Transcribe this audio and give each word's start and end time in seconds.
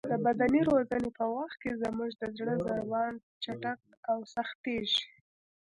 د 0.13 0.13
بدني 0.25 0.61
روزنې 0.69 1.09
په 1.17 1.25
وخت 1.37 1.57
کې 1.63 1.71
زموږ 1.83 2.11
د 2.21 2.23
زړه 2.37 2.53
ضربان 2.65 3.13
چټک 3.43 3.79
او 4.09 4.17
سختېږي. 4.33 5.05